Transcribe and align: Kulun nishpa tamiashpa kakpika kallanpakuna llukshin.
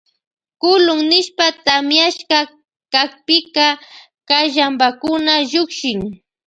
Kulun 0.61 1.01
nishpa 1.11 1.45
tamiashpa 1.65 2.39
kakpika 2.93 3.65
kallanpakuna 4.27 5.33
llukshin. 5.49 5.99